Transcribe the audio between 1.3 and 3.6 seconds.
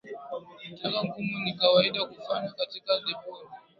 ni kawaida kufanywa katika deponi